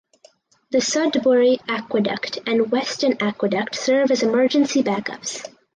The 0.71 0.81
Sudbury 0.81 1.59
Aqueduct 1.67 2.39
and 2.47 2.71
Weston 2.71 3.17
Aqueduct 3.21 3.75
serve 3.75 4.09
as 4.09 4.23
emergency 4.23 4.81
backups. 4.81 5.47